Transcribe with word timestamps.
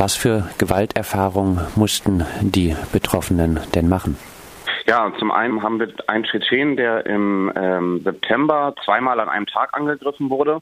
Was 0.00 0.16
für 0.16 0.48
Gewalterfahrungen 0.56 1.60
mussten 1.76 2.24
die 2.40 2.74
Betroffenen 2.90 3.60
denn 3.74 3.86
machen? 3.86 4.16
Ja, 4.86 5.12
zum 5.18 5.30
einen 5.30 5.62
haben 5.62 5.78
wir 5.78 5.92
einen 6.06 6.24
Tschetschen, 6.24 6.78
der 6.78 7.04
im 7.04 7.52
ähm, 7.54 8.00
September 8.02 8.74
zweimal 8.82 9.20
an 9.20 9.28
einem 9.28 9.44
Tag 9.44 9.74
angegriffen 9.74 10.30
wurde. 10.30 10.60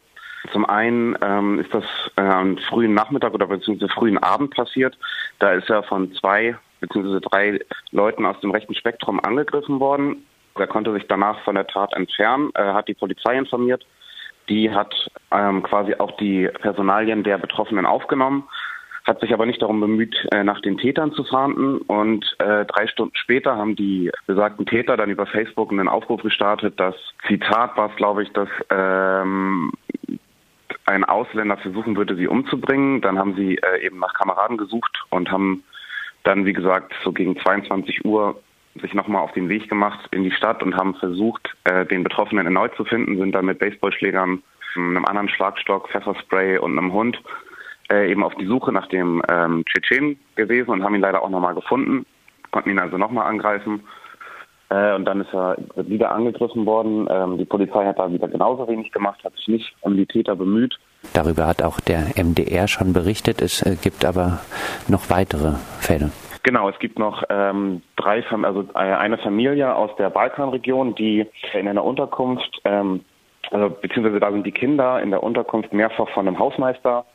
Zum 0.50 0.68
einen 0.68 1.16
ähm, 1.22 1.60
ist 1.60 1.72
das 1.72 1.84
äh, 2.16 2.22
am 2.22 2.58
frühen 2.68 2.94
Nachmittag 2.94 3.32
oder 3.32 3.46
beziehungsweise 3.46 3.92
frühen 3.92 4.18
Abend 4.18 4.56
passiert. 4.56 4.98
Da 5.38 5.52
ist 5.52 5.70
er 5.70 5.84
von 5.84 6.12
zwei 6.14 6.56
beziehungsweise 6.80 7.20
drei 7.20 7.60
Leuten 7.92 8.26
aus 8.26 8.40
dem 8.40 8.50
rechten 8.50 8.74
Spektrum 8.74 9.20
angegriffen 9.22 9.78
worden. 9.78 10.26
Er 10.56 10.66
konnte 10.66 10.92
sich 10.94 11.06
danach 11.08 11.38
von 11.44 11.54
der 11.54 11.68
Tat 11.68 11.94
entfernen, 11.94 12.50
äh, 12.56 12.72
hat 12.72 12.88
die 12.88 12.94
Polizei 12.94 13.38
informiert. 13.38 13.86
Die 14.48 14.68
hat 14.72 14.92
ähm, 15.30 15.62
quasi 15.62 15.94
auch 15.94 16.16
die 16.16 16.48
Personalien 16.60 17.22
der 17.22 17.38
Betroffenen 17.38 17.86
aufgenommen, 17.86 18.48
hat 19.08 19.20
sich 19.20 19.32
aber 19.32 19.46
nicht 19.46 19.62
darum 19.62 19.80
bemüht, 19.80 20.14
äh, 20.32 20.44
nach 20.44 20.60
den 20.60 20.76
Tätern 20.76 21.12
zu 21.12 21.24
fahnden. 21.24 21.78
Und 21.78 22.36
äh, 22.40 22.66
drei 22.66 22.86
Stunden 22.88 23.16
später 23.16 23.56
haben 23.56 23.74
die 23.74 24.10
besagten 24.26 24.66
Täter 24.66 24.98
dann 24.98 25.08
über 25.08 25.24
Facebook 25.24 25.72
einen 25.72 25.88
Aufruf 25.88 26.22
gestartet, 26.22 26.78
dass 26.78 26.94
Zitat 27.26 27.74
war 27.78 27.88
es, 27.88 27.96
glaube 27.96 28.22
ich, 28.22 28.30
dass 28.32 28.50
ähm, 28.68 29.72
ein 30.84 31.04
Ausländer 31.04 31.56
versuchen 31.56 31.96
würde, 31.96 32.16
sie 32.16 32.28
umzubringen. 32.28 33.00
Dann 33.00 33.18
haben 33.18 33.34
sie 33.34 33.56
äh, 33.56 33.86
eben 33.86 33.98
nach 33.98 34.12
Kameraden 34.12 34.58
gesucht 34.58 35.02
und 35.08 35.30
haben 35.30 35.64
dann, 36.24 36.44
wie 36.44 36.52
gesagt, 36.52 36.92
so 37.02 37.10
gegen 37.10 37.38
22 37.38 38.04
Uhr 38.04 38.38
sich 38.82 38.92
nochmal 38.92 39.22
auf 39.22 39.32
den 39.32 39.48
Weg 39.48 39.70
gemacht 39.70 40.06
in 40.10 40.22
die 40.22 40.32
Stadt 40.32 40.62
und 40.62 40.76
haben 40.76 40.94
versucht, 40.96 41.56
äh, 41.64 41.86
den 41.86 42.04
Betroffenen 42.04 42.44
erneut 42.44 42.74
zu 42.76 42.84
finden, 42.84 43.16
sind 43.16 43.32
dann 43.32 43.46
mit 43.46 43.58
Baseballschlägern, 43.58 44.42
einem 44.76 45.04
anderen 45.06 45.30
Schlagstock, 45.30 45.88
Pfefferspray 45.88 46.58
und 46.58 46.78
einem 46.78 46.92
Hund 46.92 47.18
äh, 47.90 48.10
eben 48.10 48.22
auf 48.22 48.34
die 48.34 48.46
Suche 48.46 48.72
nach 48.72 48.88
dem 48.88 49.22
ähm, 49.28 49.64
Tschetschen 49.66 50.18
gewesen 50.36 50.70
und 50.70 50.82
haben 50.82 50.94
ihn 50.94 51.00
leider 51.00 51.22
auch 51.22 51.30
nochmal 51.30 51.54
gefunden, 51.54 52.06
konnten 52.50 52.70
ihn 52.70 52.78
also 52.78 52.98
nochmal 52.98 53.26
angreifen. 53.26 53.82
Äh, 54.70 54.94
und 54.94 55.06
dann 55.06 55.22
ist 55.22 55.32
er 55.34 55.56
wieder 55.76 56.12
angegriffen 56.12 56.66
worden. 56.66 57.08
Ähm, 57.10 57.38
die 57.38 57.44
Polizei 57.44 57.86
hat 57.86 57.98
da 57.98 58.12
wieder 58.12 58.28
genauso 58.28 58.68
wenig 58.68 58.92
gemacht, 58.92 59.22
hat 59.24 59.34
sich 59.34 59.48
nicht 59.48 59.74
um 59.80 59.96
die 59.96 60.06
Täter 60.06 60.36
bemüht. 60.36 60.78
Darüber 61.14 61.46
hat 61.46 61.62
auch 61.62 61.80
der 61.80 62.12
MDR 62.22 62.68
schon 62.68 62.92
berichtet. 62.92 63.40
Es 63.40 63.62
äh, 63.62 63.76
gibt 63.80 64.04
aber 64.04 64.40
noch 64.88 65.10
weitere 65.10 65.52
Fälle. 65.80 66.10
Genau, 66.42 66.68
es 66.68 66.78
gibt 66.78 66.98
noch 66.98 67.24
ähm, 67.30 67.82
drei, 67.96 68.24
also 68.42 68.68
äh, 68.74 68.78
eine 68.78 69.18
Familie 69.18 69.74
aus 69.74 69.90
der 69.96 70.10
Balkanregion, 70.10 70.94
die 70.94 71.26
in 71.52 71.68
einer 71.68 71.84
Unterkunft, 71.84 72.60
ähm, 72.64 73.04
also 73.50 73.70
beziehungsweise 73.70 74.20
da 74.20 74.30
sind 74.30 74.46
die 74.46 74.52
Kinder 74.52 75.00
in 75.02 75.10
der 75.10 75.22
Unterkunft 75.22 75.72
mehrfach 75.72 76.08
von 76.10 76.26
einem 76.26 76.38
Hausmeister 76.38 77.06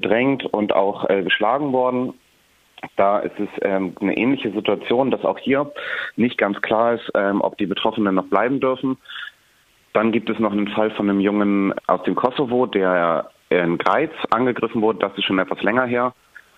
bedrängt 0.00 0.44
und 0.44 0.74
auch 0.74 1.08
äh, 1.08 1.22
geschlagen 1.22 1.72
worden. 1.72 2.14
Da 2.96 3.18
ist 3.18 3.38
es 3.38 3.48
ähm, 3.62 3.94
eine 4.00 4.16
ähnliche 4.16 4.52
Situation, 4.52 5.10
dass 5.10 5.24
auch 5.24 5.38
hier 5.38 5.72
nicht 6.16 6.38
ganz 6.38 6.60
klar 6.62 6.94
ist, 6.94 7.10
ähm, 7.14 7.40
ob 7.40 7.58
die 7.58 7.66
Betroffenen 7.66 8.14
noch 8.14 8.26
bleiben 8.26 8.60
dürfen. 8.60 8.96
Dann 9.92 10.12
gibt 10.12 10.30
es 10.30 10.38
noch 10.38 10.52
einen 10.52 10.68
Fall 10.68 10.90
von 10.92 11.10
einem 11.10 11.20
Jungen 11.20 11.74
aus 11.88 12.02
dem 12.04 12.14
Kosovo, 12.14 12.66
der 12.66 13.30
in 13.50 13.78
Greiz 13.78 14.12
angegriffen 14.30 14.80
wurde. 14.82 15.00
Das 15.00 15.16
ist 15.16 15.24
schon 15.24 15.38
etwas 15.38 15.62
länger 15.62 15.86
her. 15.86 16.12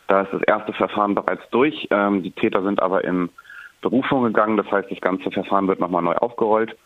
Da 0.08 0.22
ist 0.22 0.32
das 0.32 0.42
erste 0.42 0.72
Verfahren 0.72 1.14
bereits 1.14 1.48
durch. 1.50 1.88
Ähm, 1.90 2.22
die 2.22 2.32
Täter 2.32 2.62
sind 2.62 2.82
aber 2.82 3.04
in 3.04 3.30
Berufung 3.80 4.24
gegangen. 4.24 4.56
Das 4.56 4.70
heißt, 4.70 4.90
das 4.90 5.00
ganze 5.00 5.30
Verfahren 5.30 5.68
wird 5.68 5.80
nochmal 5.80 6.02
neu 6.02 6.14
aufgerollt. 6.14 6.76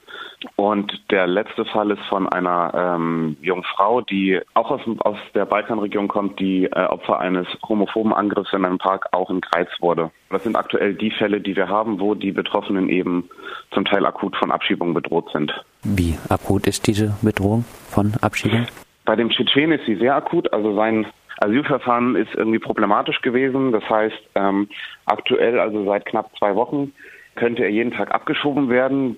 Und 0.56 0.92
der 1.11 1.27
letzte 1.27 1.64
Fall 1.64 1.91
ist 1.91 2.03
von 2.09 2.28
einer 2.28 2.73
ähm, 2.75 3.37
jungen 3.41 3.64
Frau, 3.64 4.00
die 4.00 4.41
auch 4.55 4.70
aus, 4.70 4.81
aus 5.00 5.17
der 5.34 5.47
Balkanregion 5.47 6.09
kommt, 6.09 6.39
die 6.39 6.65
äh, 6.65 6.87
Opfer 6.87 7.19
eines 7.19 7.47
homophoben 7.69 8.12
Angriffs 8.12 8.53
in 8.53 8.65
einem 8.65 8.78
Park 8.78 9.09
auch 9.12 9.31
in 9.31 9.41
Greiz 9.41 9.69
wurde. 9.81 10.11
Das 10.31 10.45
sind 10.45 10.56
aktuell 10.56 10.95
die 10.95 11.11
Fälle, 11.11 11.41
die 11.41 11.56
wir 11.56 11.69
haben, 11.69 11.98
wo 12.00 12.15
die 12.15 12.33
Betroffenen 12.33 12.89
eben 12.89 13.28
zum 13.72 13.84
Teil 13.84 14.05
akut 14.06 14.37
von 14.37 14.50
Abschiebung 14.50 14.95
bedroht 14.95 15.31
sind. 15.33 15.53
Wie 15.83 16.16
akut 16.28 16.66
ist 16.66 16.87
diese 16.87 17.16
Bedrohung 17.22 17.65
von 17.91 18.12
Abschiebung? 18.21 18.66
Bei 19.04 19.16
dem 19.16 19.31
Tschetschen 19.31 19.72
ist 19.72 19.87
sie 19.87 19.97
sehr 19.97 20.15
akut. 20.15 20.53
Also 20.53 20.75
sein 20.75 21.06
Asylverfahren 21.39 22.17
ist 22.17 22.34
irgendwie 22.34 22.59
problematisch 22.59 23.21
gewesen. 23.22 23.72
Das 23.72 23.89
heißt, 23.89 24.31
ähm, 24.34 24.69
aktuell, 25.06 25.59
also 25.59 25.84
seit 25.84 26.06
knapp 26.06 26.31
zwei 26.39 26.55
Wochen, 26.55 26.93
könnte 27.34 27.65
er 27.65 27.71
jeden 27.71 27.93
Tag 27.93 28.15
abgeschoben 28.15 28.69
werden. 28.69 29.17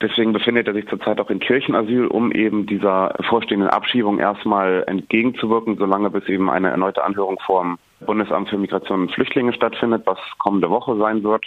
Deswegen 0.00 0.32
befindet 0.32 0.68
er 0.68 0.74
sich 0.74 0.86
zurzeit 0.86 1.18
auch 1.18 1.30
in 1.30 1.40
Kirchenasyl, 1.40 2.06
um 2.06 2.30
eben 2.30 2.66
dieser 2.66 3.16
vorstehenden 3.28 3.68
Abschiebung 3.68 4.20
erstmal 4.20 4.84
entgegenzuwirken, 4.86 5.76
solange 5.76 6.10
bis 6.10 6.28
eben 6.28 6.48
eine 6.48 6.70
erneute 6.70 7.02
Anhörung 7.02 7.38
vom 7.44 7.78
Bundesamt 8.00 8.48
für 8.48 8.58
Migration 8.58 9.02
und 9.02 9.12
Flüchtlinge 9.12 9.52
stattfindet, 9.52 10.02
was 10.04 10.18
kommende 10.38 10.70
Woche 10.70 10.96
sein 10.98 11.24
wird. 11.24 11.44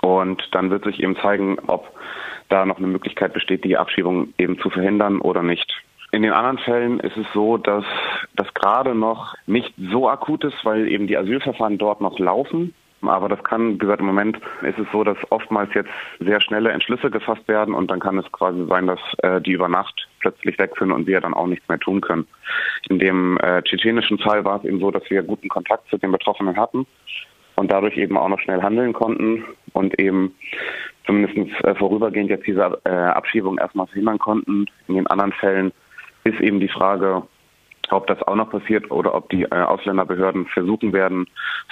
Und 0.00 0.42
dann 0.52 0.70
wird 0.70 0.84
sich 0.84 1.02
eben 1.02 1.16
zeigen, 1.16 1.58
ob 1.66 1.92
da 2.48 2.64
noch 2.64 2.78
eine 2.78 2.86
Möglichkeit 2.86 3.34
besteht, 3.34 3.64
die 3.64 3.76
Abschiebung 3.76 4.32
eben 4.38 4.58
zu 4.60 4.70
verhindern 4.70 5.20
oder 5.20 5.42
nicht. 5.42 5.82
In 6.10 6.22
den 6.22 6.32
anderen 6.32 6.58
Fällen 6.58 7.00
ist 7.00 7.16
es 7.16 7.26
so, 7.34 7.58
dass 7.58 7.84
das 8.34 8.52
gerade 8.54 8.94
noch 8.94 9.34
nicht 9.46 9.74
so 9.76 10.08
akut 10.08 10.44
ist, 10.44 10.64
weil 10.64 10.88
eben 10.88 11.06
die 11.06 11.18
Asylverfahren 11.18 11.76
dort 11.76 12.00
noch 12.00 12.18
laufen. 12.18 12.74
Aber 13.02 13.28
das 13.28 13.42
kann, 13.44 13.74
wie 13.74 13.78
gesagt, 13.78 14.00
im 14.00 14.06
Moment 14.06 14.38
ist 14.62 14.78
es 14.78 14.86
so, 14.90 15.04
dass 15.04 15.16
oftmals 15.30 15.72
jetzt 15.74 15.90
sehr 16.18 16.40
schnelle 16.40 16.70
Entschlüsse 16.70 17.10
gefasst 17.10 17.46
werden 17.46 17.74
und 17.74 17.90
dann 17.90 18.00
kann 18.00 18.18
es 18.18 18.30
quasi 18.32 18.66
sein, 18.66 18.88
dass 18.88 18.98
äh, 19.22 19.40
die 19.40 19.52
über 19.52 19.68
Nacht 19.68 20.08
plötzlich 20.18 20.58
weg 20.58 20.72
sind 20.78 20.90
und 20.90 21.06
wir 21.06 21.20
dann 21.20 21.34
auch 21.34 21.46
nichts 21.46 21.68
mehr 21.68 21.78
tun 21.78 22.00
können. 22.00 22.26
In 22.88 22.98
dem 22.98 23.38
äh, 23.38 23.62
tschetschenischen 23.62 24.18
Fall 24.18 24.44
war 24.44 24.58
es 24.58 24.64
eben 24.64 24.80
so, 24.80 24.90
dass 24.90 25.08
wir 25.10 25.22
guten 25.22 25.48
Kontakt 25.48 25.88
zu 25.90 25.98
den 25.98 26.10
Betroffenen 26.10 26.56
hatten 26.56 26.86
und 27.54 27.70
dadurch 27.70 27.96
eben 27.96 28.16
auch 28.16 28.28
noch 28.28 28.40
schnell 28.40 28.62
handeln 28.62 28.92
konnten 28.92 29.44
und 29.74 29.98
eben 30.00 30.34
zumindest 31.06 31.64
äh, 31.64 31.74
vorübergehend 31.76 32.30
jetzt 32.30 32.46
diese 32.46 32.80
äh, 32.84 32.90
Abschiebung 32.90 33.58
erstmal 33.58 33.86
verhindern 33.86 34.18
konnten. 34.18 34.66
In 34.88 34.96
den 34.96 35.06
anderen 35.06 35.32
Fällen 35.32 35.72
ist 36.28 36.40
eben 36.40 36.60
die 36.60 36.68
Frage, 36.68 37.22
ob 37.90 38.06
das 38.06 38.22
auch 38.22 38.34
noch 38.34 38.50
passiert 38.50 38.90
oder 38.90 39.14
ob 39.14 39.30
die 39.30 39.44
äh, 39.44 39.54
Ausländerbehörden 39.54 40.46
versuchen 40.46 40.92
werden, 40.92 41.26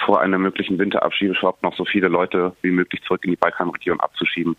vor 0.05 0.21
einem 0.21 0.41
möglichen 0.41 0.79
Winterabschiebestopp 0.79 1.61
noch 1.63 1.75
so 1.75 1.85
viele 1.85 2.07
Leute 2.07 2.55
wie 2.61 2.71
möglich 2.71 3.01
zurück 3.03 3.23
in 3.23 3.31
die 3.31 3.37
Balkanregion 3.37 3.99
abzuschieben. 3.99 4.55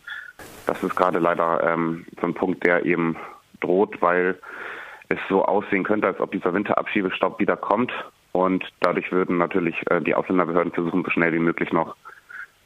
Das 0.66 0.82
ist 0.82 0.94
gerade 0.94 1.18
leider 1.18 1.62
ähm, 1.64 2.06
so 2.20 2.26
ein 2.26 2.34
Punkt, 2.34 2.64
der 2.64 2.84
eben 2.84 3.16
droht, 3.60 4.00
weil 4.00 4.38
es 5.08 5.18
so 5.28 5.44
aussehen 5.44 5.84
könnte, 5.84 6.06
als 6.06 6.20
ob 6.20 6.32
dieser 6.32 6.54
Winterabschiebestopp 6.54 7.40
wieder 7.40 7.56
kommt. 7.56 7.92
Und 8.32 8.64
dadurch 8.80 9.10
würden 9.10 9.38
natürlich 9.38 9.76
äh, 9.90 10.00
die 10.00 10.14
Ausländerbehörden 10.14 10.72
versuchen, 10.72 11.02
so 11.02 11.10
schnell 11.10 11.32
wie 11.32 11.38
möglich 11.38 11.72
noch 11.72 11.96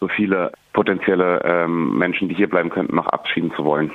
so 0.01 0.09
viele 0.09 0.51
potenzielle 0.73 1.41
ähm, 1.45 1.97
Menschen, 1.97 2.29
die 2.29 2.35
hier 2.35 2.51
bleiben 2.51 2.71
könnten, 2.71 2.97
noch 2.97 3.07
abschieben 3.07 3.53
zu 3.55 3.65
wollen. 3.65 3.93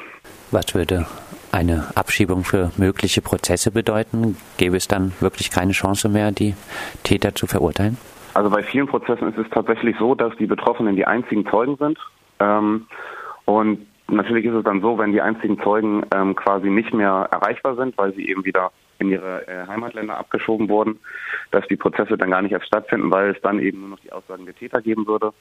Was 0.52 0.74
würde 0.74 1.06
eine 1.52 1.88
Abschiebung 1.96 2.44
für 2.44 2.72
mögliche 2.78 3.22
Prozesse 3.22 3.72
bedeuten? 3.72 4.38
Gäbe 4.58 4.78
es 4.78 4.88
dann 4.88 5.12
wirklich 5.19 5.52
keine 5.52 5.74
Chance 5.74 6.08
mehr, 6.08 6.31
die 6.31 6.56
Täter 7.03 7.35
zu 7.35 7.47
verurteilen? 7.47 7.97
Also 8.34 8.50
bei 8.50 8.63
vielen 8.63 8.88
Prozessen 8.88 9.30
ist 9.30 9.38
es 9.38 9.50
tatsächlich 9.50 9.97
so, 9.97 10.16
dass 10.16 10.35
die 10.38 10.46
Betroffenen 10.46 10.96
die 10.96 11.06
einzigen 11.06 11.46
Zeugen 11.47 11.75
sind. 11.78 11.97
Ähm, 12.40 12.88
und 13.46 13.88
natürlich 14.08 14.46
ist 14.46 14.53
es 14.53 14.63
dann 14.63 14.81
so, 14.81 14.97
wenn 14.97 15.12
die 15.12 15.22
einzigen 15.22 15.59
Zeugen 15.62 16.06
ähm, 16.13 16.35
quasi 16.35 16.69
nicht 16.69 16.94
mehr 16.94 17.28
erreichbar 17.31 17.75
sind, 17.75 17.97
weil 17.97 18.14
sie 18.14 18.29
eben 18.29 18.46
wieder 18.46 18.72
in 19.00 19.09
ihre 19.09 19.47
äh, 19.47 19.68
Heimatländer 19.68 20.18
abgeschoben 20.18 20.69
wurden, 20.69 21.00
dass 21.52 21.68
die 21.68 21.75
Prozesse 21.75 22.18
dann 22.18 22.31
gar 22.31 22.41
nicht 22.41 22.52
erst 22.52 22.68
stattfinden, 22.68 23.12
weil 23.12 23.31
es 23.31 23.41
dann 23.41 23.59
eben 23.59 23.81
nur 23.81 23.90
noch 23.90 24.00
die 24.00 24.12
Aussagen 24.12 24.46
der 24.46 24.56
Täter 24.56 24.81
geben 24.81 25.08
würde. 25.08 25.34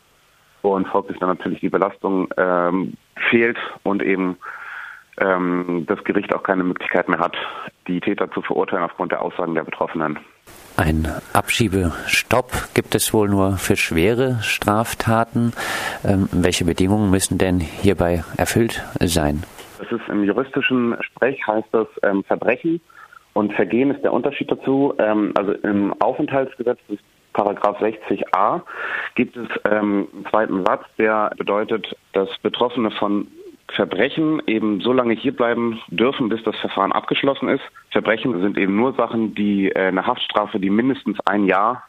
Und 0.63 0.89
folglich 0.89 1.19
dann 1.19 1.29
natürlich 1.29 1.61
die 1.61 1.69
Belastung 1.69 2.29
ähm, 2.37 2.95
fehlt 3.31 3.59
und 3.85 4.03
eben 4.03 4.37
ähm, 5.19 5.85
das 5.87 6.03
Gericht 6.05 6.35
auch 6.35 6.43
keine 6.43 6.65
Möglichkeit 6.65 7.09
mehr 7.09 7.19
hat, 7.19 7.37
die 7.87 8.01
Täter 8.01 8.31
zu 8.31 8.43
verurteilen 8.43 8.85
aufgrund 8.85 9.13
der 9.13 9.23
Aussagen 9.23 9.55
der 9.55 9.65
Betroffenen. 9.65 10.19
Ein 10.77 11.09
Abschiebestopp 11.33 12.75
gibt 12.75 12.95
es 12.95 13.15
wohl 13.15 13.29
nur 13.29 13.57
für 13.57 13.77
schwere 13.77 14.39
Straftaten. 14.43 15.53
Ähm, 16.05 16.29
welche 16.33 16.67
Bedingungen 16.67 17.11
müssen 17.11 17.39
denn 17.39 17.61
hierbei 17.61 18.25
erfüllt 18.37 18.85
sein? 19.01 19.43
Das 19.79 19.91
ist 19.91 20.09
im 20.09 20.25
juristischen 20.25 20.97
Sprech 21.01 21.47
heißt 21.47 21.69
das 21.73 21.87
ähm, 22.03 22.25
Verbrechen 22.25 22.81
und 23.33 23.53
Vergehen 23.55 23.91
ist 23.91 24.03
der 24.03 24.13
Unterschied 24.13 24.51
dazu. 24.51 24.95
Ähm, 24.99 25.33
also 25.37 25.53
im 25.53 25.95
Aufenthaltsgesetz 26.01 26.79
des 26.89 26.99
Paragraph 27.33 27.81
60a 27.81 28.63
gibt 29.15 29.37
es 29.37 29.49
ähm, 29.71 30.09
einen 30.13 30.27
zweiten 30.31 30.65
Satz, 30.65 30.85
der 30.99 31.31
bedeutet, 31.37 31.95
dass 32.13 32.29
Betroffene 32.43 32.91
von 32.91 33.29
Verbrechen 33.69 34.43
eben 34.47 34.81
so 34.81 34.93
lange 34.93 35.15
hierbleiben 35.15 35.81
dürfen, 35.89 36.29
bis 36.29 36.43
das 36.45 36.57
Verfahren 36.57 36.93
abgeschlossen 36.93 37.49
ist. 37.49 37.63
Verbrechen 37.91 38.41
sind 38.41 38.57
eben 38.59 38.77
nur 38.77 38.95
Sachen, 38.95 39.35
die 39.35 39.71
äh, 39.71 39.89
eine 39.89 40.07
Haftstrafe, 40.07 40.61
die 40.61 40.71
mindestens 40.71 41.19
ein 41.27 41.47
Jahr 41.47 41.83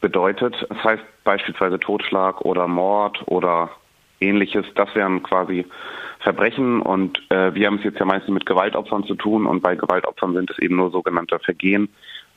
bedeutet. 0.00 0.54
Das 0.68 0.82
heißt 0.82 1.02
beispielsweise 1.24 1.78
Totschlag 1.78 2.40
oder 2.40 2.66
Mord 2.66 3.22
oder 3.26 3.70
ähnliches. 4.20 4.66
Das 4.74 4.94
wären 4.94 5.22
quasi 5.22 5.66
Verbrechen 6.20 6.82
und 6.82 7.18
äh, 7.30 7.54
wir 7.54 7.66
haben 7.66 7.78
es 7.78 7.84
jetzt 7.84 7.98
ja 7.98 8.06
meistens 8.06 8.34
mit 8.34 8.46
Gewaltopfern 8.46 9.04
zu 9.04 9.14
tun 9.14 9.46
und 9.46 9.62
bei 9.62 9.74
Gewaltopfern 9.76 10.34
sind 10.34 10.50
es 10.50 10.58
eben 10.58 10.76
nur 10.76 10.90
sogenannte 10.90 11.38
Vergehen 11.38 11.88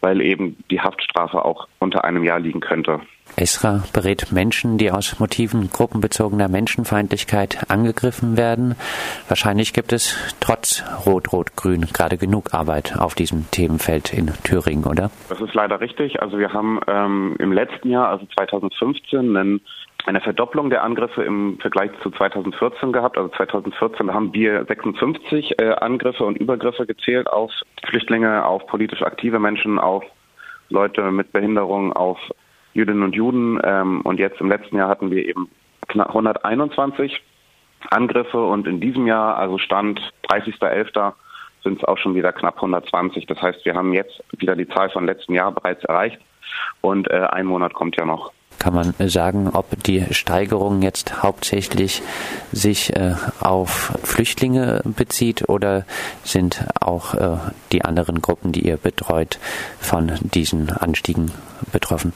weil 0.04 0.22
eben 0.22 0.58
die 0.70 0.82
Haftstrafe 0.82 1.46
auch 1.46 1.68
unter 1.80 2.04
einem 2.04 2.26
Jahr 2.26 2.40
liegen 2.40 2.60
könnte. 2.60 3.00
Esra 3.36 3.84
berät 3.94 4.32
Menschen, 4.32 4.78
die 4.78 4.92
aus 4.92 5.20
Motiven 5.20 5.70
gruppenbezogener 5.70 6.48
Menschenfeindlichkeit 6.48 7.70
angegriffen 7.70 8.38
werden. 8.38 8.76
Wahrscheinlich 9.28 9.74
gibt 9.74 9.92
es 9.94 10.18
trotz 10.40 10.84
Rot-Rot-Grün 11.06 11.88
gerade 11.94 12.18
genug 12.18 12.54
Arbeit 12.54 12.98
auf 12.98 13.16
diesem 13.16 13.50
Themenfeld 13.52 14.14
in 14.14 14.32
Thüringen, 14.44 14.86
oder? 14.86 15.12
Das 15.30 15.42
ist 15.42 15.54
leider 15.54 15.82
richtig. 15.82 16.22
Also 16.22 16.38
wir 16.38 16.54
haben 16.54 16.80
ähm, 16.88 17.36
im 17.40 17.52
letzten 17.52 17.90
Jahr, 17.90 18.10
also 18.10 18.26
2015, 18.36 19.36
einen 19.36 19.62
eine 20.06 20.20
Verdopplung 20.22 20.70
der 20.70 20.84
Angriffe 20.84 21.24
im 21.24 21.58
Vergleich 21.60 21.92
zu 22.02 22.12
2014 22.12 22.92
gehabt. 22.92 23.18
Also 23.18 23.30
2014 23.30 24.14
haben 24.14 24.34
wir 24.34 24.66
56 24.66 25.60
äh, 25.60 25.72
Angriffe 25.76 26.26
und 26.26 26.38
Übergriffe 26.38 26.86
gezählt 26.86 27.28
auf 27.28 27.52
Flüchtlinge, 27.88 28.46
auf 28.46 28.68
politisch 28.68 29.02
aktive 29.02 29.40
Menschen, 29.40 29.80
auf 29.80 30.04
Leute 30.70 31.12
mit 31.12 31.32
Behinderung, 31.32 31.94
auf 31.94 32.20
Jüdinnen 32.74 33.04
und 33.04 33.16
Juden. 33.16 33.60
Ähm, 33.64 34.02
und 34.02 34.20
jetzt 34.20 34.40
im 34.42 34.50
letzten 34.50 34.78
Jahr 34.78 34.90
hatten 34.90 35.12
wir 35.12 35.26
eben 35.26 35.50
121 35.88 37.22
Angriffe 37.90 38.42
und 38.44 38.68
in 38.68 38.80
diesem 38.80 39.08
Jahr, 39.08 39.38
also 39.38 39.58
Stand 39.58 40.00
30.11., 40.30 41.14
sind 41.64 41.78
es 41.78 41.84
auch 41.86 41.98
schon 41.98 42.16
wieder 42.16 42.34
knapp 42.34 42.56
120. 42.56 43.26
Das 43.26 43.42
heißt, 43.42 43.66
wir 43.66 43.74
haben 43.74 43.94
jetzt 43.94 44.22
wieder 44.38 44.56
die 44.56 44.68
Zahl 44.68 44.90
von 44.90 45.06
letzten 45.06 45.34
Jahr 45.34 45.52
bereits 45.52 45.84
erreicht 45.86 46.20
und 46.82 47.10
äh, 47.10 47.28
ein 47.32 47.46
Monat 47.46 47.74
kommt 47.74 47.96
ja 47.96 48.06
noch. 48.06 48.32
Kann 48.60 48.76
man 48.76 48.94
sagen, 49.10 49.50
ob 49.52 49.84
die 49.84 50.06
Steigerung 50.12 50.82
jetzt 50.84 51.24
hauptsächlich 51.24 52.02
sich 52.52 52.96
äh, 52.96 53.16
auf 53.42 53.98
Flüchtlinge 54.04 54.82
bezieht 54.86 55.50
oder 55.50 55.86
sind 56.24 56.66
auch 56.80 57.14
äh, 57.16 57.38
die 57.72 57.84
anderen 57.84 58.22
Gruppen, 58.22 58.52
die 58.52 58.68
ihr 58.68 58.78
betreut, 58.78 59.40
von 59.80 60.12
diesen 60.22 60.70
Anstiegen 60.70 61.32
betroffen? 61.72 62.14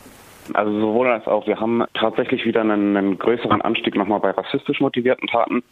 Also 0.54 0.72
sowohl 0.80 1.08
als 1.08 1.28
auch. 1.28 1.48
Wir 1.48 1.60
haben 1.60 1.84
tatsächlich 1.94 2.46
wieder 2.46 2.62
einen, 2.62 2.96
einen 2.96 3.18
größeren 3.18 3.62
Anstieg 3.62 3.96
nochmal 3.96 4.20
bei 4.20 4.32
rassistisch 4.32 4.80
motivierten 4.80 5.28
Taten, 5.28 5.64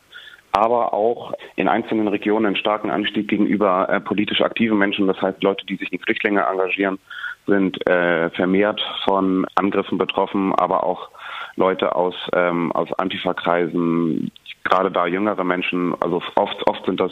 aber 0.51 0.93
auch 0.93 1.33
in 1.55 1.67
einzelnen 1.67 2.07
Regionen 2.07 2.47
einen 2.47 2.55
starken 2.55 2.89
Anstieg 2.89 3.27
gegenüber 3.27 3.89
äh, 3.89 3.99
politisch 3.99 4.41
aktiven 4.41 4.77
Menschen. 4.77 5.07
Das 5.07 5.21
heißt, 5.21 5.43
Leute, 5.43 5.65
die 5.65 5.75
sich 5.75 5.91
in 5.91 5.99
Flüchtlinge 5.99 6.41
engagieren, 6.41 6.99
sind 7.47 7.85
äh, 7.87 8.29
vermehrt 8.31 8.81
von 9.05 9.45
Angriffen 9.55 9.97
betroffen, 9.97 10.53
aber 10.55 10.83
auch 10.83 11.09
Leute 11.55 11.95
aus, 11.95 12.15
ähm, 12.33 12.71
aus 12.71 12.91
Antifa-Kreisen, 12.93 14.31
gerade 14.63 14.91
da 14.91 15.05
jüngere 15.05 15.43
Menschen, 15.43 15.93
also 16.01 16.21
oft, 16.35 16.67
oft 16.67 16.85
sind 16.85 16.99
das 16.99 17.11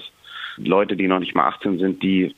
Leute, 0.57 0.95
die 0.95 1.07
noch 1.07 1.19
nicht 1.19 1.35
mal 1.35 1.47
18 1.47 1.79
sind, 1.79 2.03
die 2.03 2.35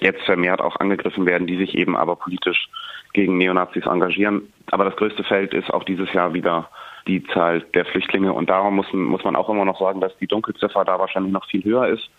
jetzt 0.00 0.22
vermehrt 0.22 0.60
auch 0.60 0.76
angegriffen 0.76 1.26
werden, 1.26 1.46
die 1.46 1.56
sich 1.56 1.74
eben 1.74 1.96
aber 1.96 2.16
politisch 2.16 2.68
gegen 3.12 3.38
Neonazis 3.38 3.86
engagieren. 3.86 4.52
Aber 4.70 4.84
das 4.84 4.96
größte 4.96 5.24
Feld 5.24 5.54
ist 5.54 5.72
auch 5.72 5.84
dieses 5.84 6.12
Jahr 6.12 6.34
wieder 6.34 6.68
die 7.06 7.24
Zahl 7.28 7.62
der 7.74 7.84
Flüchtlinge. 7.84 8.32
Und 8.32 8.50
darum 8.50 8.76
muss, 8.76 8.92
muss 8.92 9.24
man 9.24 9.36
auch 9.36 9.48
immer 9.48 9.64
noch 9.64 9.78
sagen, 9.78 10.00
dass 10.00 10.16
die 10.18 10.26
Dunkelziffer 10.26 10.84
da 10.84 10.98
wahrscheinlich 10.98 11.32
noch 11.32 11.46
viel 11.46 11.64
höher 11.64 11.88
ist. 11.88 12.10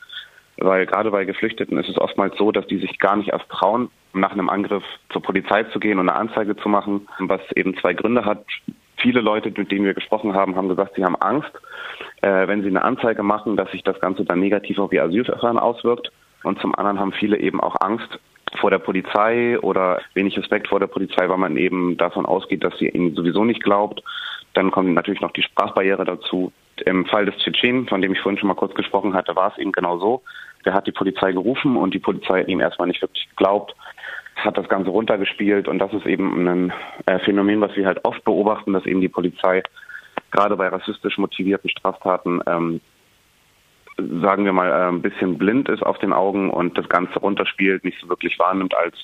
Weil 0.58 0.88
gerade 0.88 1.12
bei 1.12 1.26
Geflüchteten 1.26 1.78
ist 1.78 1.90
es 1.90 2.00
oftmals 2.00 2.36
so, 2.38 2.52
dass 2.52 2.66
die 2.66 2.80
sich 2.80 2.98
gar 2.98 3.16
nicht 3.16 3.30
erst 3.30 3.48
trauen, 3.50 3.92
nach 4.14 4.32
einem 4.32 4.50
Angriff 4.50 4.84
zur 5.12 5.22
Polizei 5.22 5.64
zu 5.66 5.80
gehen 5.80 6.00
und 6.00 6.10
eine 6.10 6.18
Anzeige 6.18 6.56
zu 6.56 6.68
machen, 6.68 7.08
was 7.20 7.42
eben 7.56 7.78
zwei 7.78 7.94
Gründe 7.94 8.26
hat. 8.26 8.44
Viele 8.98 9.22
Leute, 9.22 9.54
mit 9.56 9.72
denen 9.72 9.86
wir 9.86 9.94
gesprochen 9.94 10.34
haben, 10.34 10.56
haben 10.56 10.70
gesagt, 10.70 10.96
sie 10.96 11.06
haben 11.06 11.16
Angst, 11.18 11.52
äh, 12.22 12.48
wenn 12.48 12.64
sie 12.64 12.70
eine 12.70 12.84
Anzeige 12.84 13.22
machen, 13.22 13.56
dass 13.56 13.70
sich 13.70 13.84
das 13.84 14.00
Ganze 14.00 14.26
dann 14.26 14.40
negativ 14.40 14.80
auf 14.80 14.92
ihr 14.92 15.04
Asylverfahren 15.04 15.60
auswirkt. 15.60 16.12
Und 16.48 16.60
zum 16.62 16.74
anderen 16.76 17.00
haben 17.00 17.12
viele 17.12 17.38
eben 17.38 17.60
auch 17.60 17.76
Angst, 17.82 18.20
vor 18.60 18.72
der 18.72 18.80
Polizei 18.80 19.60
oder 19.60 20.00
wenig 20.14 20.38
Respekt 20.38 20.70
vor 20.70 20.80
der 20.80 20.88
Polizei, 20.88 21.28
weil 21.28 21.38
man 21.38 21.58
eben 21.58 21.98
davon 21.98 22.26
ausgeht, 22.26 22.64
dass 22.64 22.78
sie 22.80 22.88
ihnen 22.88 23.14
sowieso 23.14 23.44
nicht 23.44 23.62
glaubt. 23.62 24.02
Dann 24.54 24.72
kommt 24.72 24.94
natürlich 24.94 25.22
noch 25.22 25.32
die 25.32 25.44
Sprachbarriere 25.44 26.06
dazu. 26.06 26.52
Im 26.86 27.06
Fall 27.06 27.26
des 27.26 27.38
Tschetschenen, 27.38 27.88
von 27.88 28.02
dem 28.02 28.14
ich 28.14 28.22
vorhin 28.22 28.40
schon 28.40 28.48
mal 28.48 28.56
kurz 28.56 28.74
gesprochen 28.74 29.14
hatte, 29.14 29.36
war 29.36 29.52
es 29.52 29.58
eben 29.58 29.72
genau 29.72 30.00
so. 30.00 30.22
Der 30.66 30.74
hat 30.74 30.88
die 30.88 30.92
Polizei 30.92 31.32
gerufen 31.32 31.76
und 31.76 31.94
die 31.94 32.00
Polizei 32.00 32.42
hat 32.42 32.48
ihm 32.48 32.62
erstmal 32.62 32.88
nicht 32.88 33.02
wirklich 33.02 33.28
geglaubt, 33.30 33.76
hat 34.36 34.58
das 34.58 34.70
Ganze 34.70 34.90
runtergespielt 34.90 35.68
und 35.68 35.80
das 35.80 35.94
ist 35.94 36.06
eben 36.06 36.48
ein 36.48 36.74
äh, 37.06 37.20
Phänomen, 37.20 37.62
was 37.62 37.76
wir 37.76 37.86
halt 37.86 38.04
oft 38.06 38.24
beobachten, 38.24 38.74
dass 38.74 38.86
eben 38.86 39.02
die 39.02 39.10
Polizei 39.10 39.64
gerade 40.32 40.56
bei 40.56 40.68
rassistisch 40.68 41.18
motivierten 41.18 41.70
Straftaten 41.70 42.42
ähm, 42.48 42.82
sagen 43.98 44.46
wir 44.46 44.54
mal, 44.54 44.70
äh, 44.70 44.88
ein 44.90 45.02
bisschen 45.02 45.38
blind 45.38 45.70
ist 45.70 45.84
auf 45.84 45.98
den 46.00 46.14
Augen 46.14 46.50
und 46.50 46.78
das 46.78 46.88
Ganze 46.90 47.20
runterspielt, 47.20 47.84
nicht 47.84 48.00
so 48.00 48.10
wirklich 48.10 48.38
wahrnimmt 48.40 48.76
als 48.76 48.96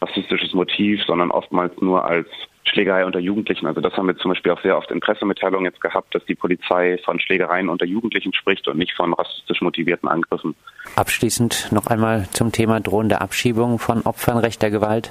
rassistisches 0.00 0.52
Motiv, 0.52 1.02
sondern 1.06 1.30
oftmals 1.30 1.80
nur 1.80 2.04
als 2.04 2.26
Schlägerei 2.64 3.04
unter 3.04 3.18
Jugendlichen. 3.18 3.66
Also 3.66 3.80
das 3.80 3.92
haben 3.94 4.06
wir 4.06 4.16
zum 4.16 4.30
Beispiel 4.30 4.52
auch 4.52 4.62
sehr 4.62 4.76
oft 4.76 4.90
in 4.90 5.00
Pressemitteilungen 5.00 5.66
jetzt 5.66 5.80
gehabt, 5.80 6.14
dass 6.14 6.24
die 6.26 6.34
Polizei 6.34 6.98
von 7.04 7.20
Schlägereien 7.20 7.68
unter 7.68 7.84
Jugendlichen 7.84 8.32
spricht 8.32 8.66
und 8.68 8.78
nicht 8.78 8.92
von 8.94 9.12
rassistisch 9.12 9.60
motivierten 9.60 10.08
Angriffen. 10.08 10.54
Abschließend 10.96 11.70
noch 11.72 11.86
einmal 11.86 12.28
zum 12.30 12.52
Thema 12.52 12.80
drohende 12.80 13.20
Abschiebung 13.20 13.78
von 13.78 14.02
Opfern 14.02 14.38
rechter 14.38 14.70
Gewalt. 14.70 15.10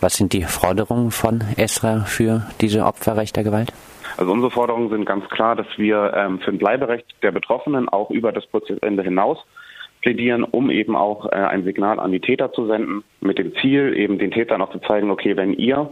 Was 0.00 0.16
sind 0.16 0.32
die 0.32 0.42
Forderungen 0.42 1.10
von 1.10 1.42
ESRA 1.56 2.00
für 2.00 2.46
diese 2.60 2.84
Opfer 2.84 3.16
rechter 3.16 3.42
Gewalt? 3.42 3.72
Also 4.16 4.32
unsere 4.32 4.50
Forderungen 4.50 4.90
sind 4.90 5.04
ganz 5.04 5.28
klar, 5.28 5.56
dass 5.56 5.66
wir 5.76 6.12
ähm, 6.14 6.40
für 6.40 6.50
ein 6.50 6.58
Bleiberecht 6.58 7.06
der 7.22 7.32
Betroffenen 7.32 7.88
auch 7.88 8.10
über 8.10 8.32
das 8.32 8.46
Prozessende 8.46 9.02
hinaus 9.02 9.38
plädieren, 10.02 10.44
um 10.44 10.70
eben 10.70 10.94
auch 10.96 11.26
äh, 11.26 11.34
ein 11.34 11.64
Signal 11.64 11.98
an 11.98 12.12
die 12.12 12.20
Täter 12.20 12.52
zu 12.52 12.66
senden, 12.66 13.02
mit 13.20 13.38
dem 13.38 13.54
Ziel, 13.56 13.96
eben 13.96 14.18
den 14.18 14.30
Tätern 14.30 14.62
auch 14.62 14.70
zu 14.70 14.78
zeigen, 14.80 15.10
okay, 15.10 15.36
wenn 15.36 15.52
ihr 15.54 15.90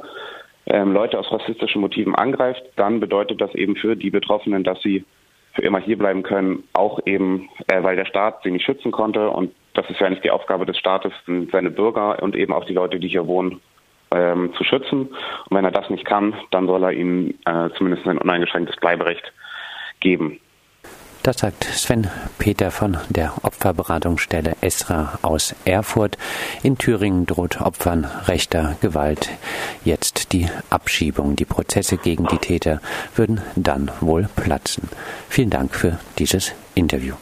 ähm, 0.66 0.92
Leute 0.92 1.18
aus 1.18 1.30
rassistischen 1.30 1.80
Motiven 1.80 2.14
angreift, 2.14 2.62
dann 2.76 3.00
bedeutet 3.00 3.40
das 3.40 3.54
eben 3.54 3.76
für 3.76 3.96
die 3.96 4.10
Betroffenen, 4.10 4.64
dass 4.64 4.80
sie 4.82 5.04
für 5.52 5.62
immer 5.62 5.80
hier 5.80 5.98
bleiben 5.98 6.22
können, 6.22 6.64
auch 6.72 7.00
eben, 7.06 7.48
äh, 7.68 7.82
weil 7.82 7.96
der 7.96 8.06
Staat 8.06 8.42
sie 8.42 8.50
nicht 8.50 8.64
schützen 8.64 8.92
konnte. 8.92 9.30
Und 9.30 9.52
das 9.74 9.88
ist 9.88 10.00
ja 10.00 10.10
nicht 10.10 10.24
die 10.24 10.30
Aufgabe 10.30 10.66
des 10.66 10.78
Staates, 10.78 11.12
seine 11.52 11.70
Bürger 11.70 12.22
und 12.22 12.34
eben 12.34 12.52
auch 12.52 12.64
die 12.64 12.74
Leute, 12.74 12.98
die 12.98 13.08
hier 13.08 13.26
wohnen, 13.26 13.60
ähm, 14.14 14.52
zu 14.56 14.64
schützen. 14.64 15.08
Und 15.08 15.56
wenn 15.56 15.64
er 15.64 15.70
das 15.70 15.90
nicht 15.90 16.04
kann, 16.04 16.34
dann 16.50 16.66
soll 16.66 16.84
er 16.84 16.92
ihnen 16.92 17.38
äh, 17.44 17.70
zumindest 17.76 18.06
ein 18.06 18.18
uneingeschränktes 18.18 18.76
Bleiberecht 18.76 19.32
geben. 20.00 20.40
Das 21.24 21.38
sagt 21.38 21.64
Sven 21.64 22.10
Peter 22.38 22.70
von 22.70 22.98
der 23.08 23.32
Opferberatungsstelle 23.44 24.56
Esra 24.60 25.18
aus 25.22 25.54
Erfurt. 25.64 26.18
In 26.62 26.76
Thüringen 26.76 27.24
droht 27.24 27.62
Opfern 27.62 28.04
rechter 28.26 28.76
Gewalt 28.82 29.30
jetzt 29.86 30.34
die 30.34 30.50
Abschiebung. 30.68 31.34
Die 31.34 31.46
Prozesse 31.46 31.96
gegen 31.96 32.26
die 32.26 32.36
Täter 32.36 32.82
würden 33.16 33.40
dann 33.56 33.90
wohl 34.02 34.28
platzen. 34.36 34.90
Vielen 35.30 35.48
Dank 35.48 35.74
für 35.74 35.98
dieses 36.18 36.54
Interview. 36.74 37.14